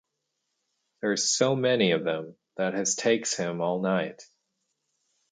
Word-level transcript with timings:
There 1.01 1.11
are 1.11 1.15
so 1.15 1.55
many 1.55 1.91
of 1.91 2.03
them 2.03 2.35
that 2.57 2.73
his 2.73 2.95
takes 2.95 3.37
him 3.37 3.61
all 3.61 3.83
night. 3.83 4.23